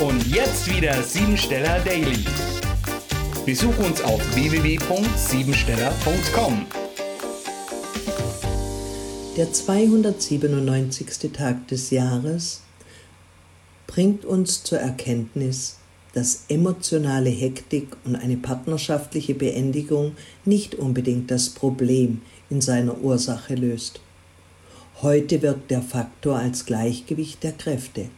[0.00, 2.24] Und jetzt wieder Siebensteller Daily.
[3.46, 6.66] Besuch uns auf www.siebensteller.com.
[9.36, 11.30] Der 297.
[11.32, 12.62] Tag des Jahres
[13.86, 15.78] bringt uns zur Erkenntnis,
[16.12, 22.20] dass emotionale Hektik und eine partnerschaftliche Beendigung nicht unbedingt das Problem
[22.50, 24.00] in seiner Ursache löst.
[25.02, 28.08] Heute wirkt der Faktor als Gleichgewicht der Kräfte.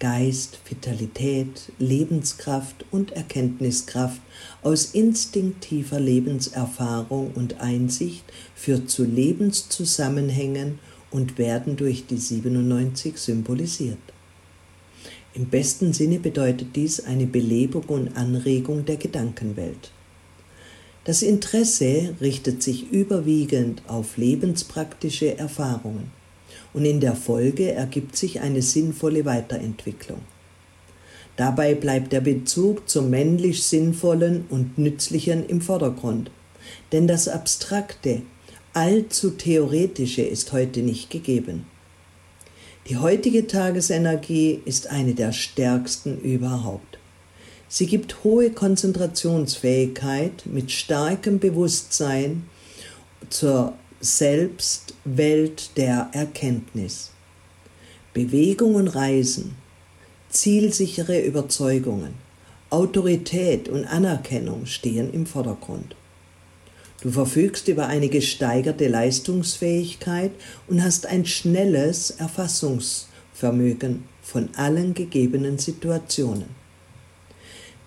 [0.00, 4.20] Geist, Vitalität, Lebenskraft und Erkenntniskraft
[4.62, 10.80] aus instinktiver Lebenserfahrung und Einsicht führt zu Lebenszusammenhängen
[11.10, 13.98] und werden durch die 97 symbolisiert.
[15.32, 19.92] Im besten Sinne bedeutet dies eine Belebung und Anregung der Gedankenwelt.
[21.04, 26.23] Das Interesse richtet sich überwiegend auf lebenspraktische Erfahrungen
[26.72, 30.20] und in der Folge ergibt sich eine sinnvolle Weiterentwicklung.
[31.36, 36.30] Dabei bleibt der Bezug zum männlich Sinnvollen und Nützlichen im Vordergrund,
[36.92, 38.22] denn das Abstrakte,
[38.72, 41.66] allzu Theoretische ist heute nicht gegeben.
[42.88, 46.98] Die heutige Tagesenergie ist eine der stärksten überhaupt.
[47.66, 52.44] Sie gibt hohe Konzentrationsfähigkeit mit starkem Bewusstsein
[53.30, 53.72] zur
[54.04, 57.10] Selbstwelt der Erkenntnis.
[58.12, 59.56] Bewegung und Reisen,
[60.28, 62.12] zielsichere Überzeugungen,
[62.68, 65.96] Autorität und Anerkennung stehen im Vordergrund.
[67.00, 70.32] Du verfügst über eine gesteigerte Leistungsfähigkeit
[70.66, 76.50] und hast ein schnelles Erfassungsvermögen von allen gegebenen Situationen.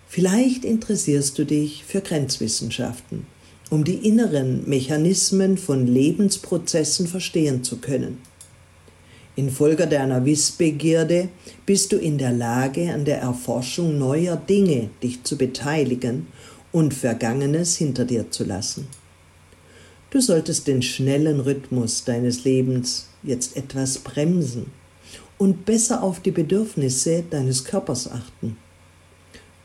[0.07, 3.27] Vielleicht interessierst du dich für Grenzwissenschaften,
[3.69, 8.19] um die inneren Mechanismen von Lebensprozessen verstehen zu können.
[9.35, 11.29] Infolge deiner Wissbegierde
[11.65, 16.27] bist du in der Lage, an der Erforschung neuer Dinge dich zu beteiligen
[16.71, 18.87] und Vergangenes hinter dir zu lassen.
[20.09, 24.67] Du solltest den schnellen Rhythmus deines Lebens jetzt etwas bremsen
[25.37, 28.57] und besser auf die Bedürfnisse deines Körpers achten.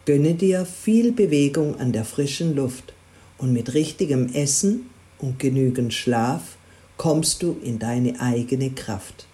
[0.05, 2.93] Gönne dir viel Bewegung an der frischen Luft
[3.43, 4.89] und mit richtigem Essen
[5.19, 6.57] und genügend Schlaf
[6.97, 9.27] kommst du in deine eigene Kraft.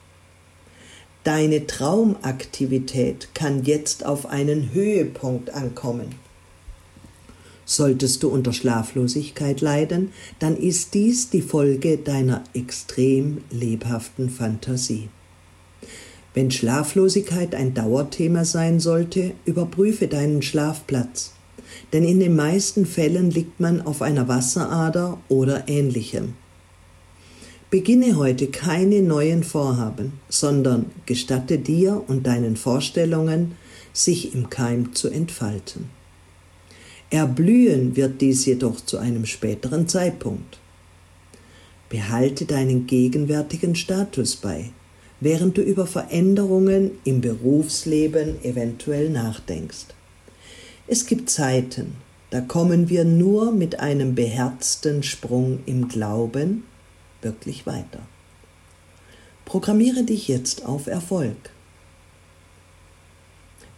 [1.24, 6.14] Deine Traumaktivität kann jetzt auf einen Höhepunkt ankommen.
[7.66, 15.10] Solltest du unter Schlaflosigkeit leiden, dann ist dies die Folge deiner extrem lebhaften Fantasie.
[16.32, 21.34] Wenn Schlaflosigkeit ein Dauerthema sein sollte, überprüfe deinen Schlafplatz,
[21.92, 26.34] denn in den meisten Fällen liegt man auf einer Wasserader oder ähnlichem.
[27.70, 33.56] Beginne heute keine neuen Vorhaben, sondern gestatte dir und deinen Vorstellungen,
[33.92, 35.90] sich im Keim zu entfalten.
[37.10, 40.58] Erblühen wird dies jedoch zu einem späteren Zeitpunkt.
[41.90, 44.70] Behalte deinen gegenwärtigen Status bei,
[45.20, 49.86] während du über Veränderungen im Berufsleben eventuell nachdenkst.
[50.90, 51.96] Es gibt Zeiten,
[52.30, 56.64] da kommen wir nur mit einem beherzten Sprung im Glauben
[57.20, 58.00] wirklich weiter.
[59.44, 61.36] Programmiere dich jetzt auf Erfolg.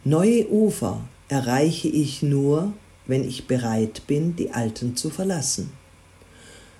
[0.04, 2.72] Neue Ufer erreiche ich nur,
[3.06, 5.72] wenn ich bereit bin, die alten zu verlassen.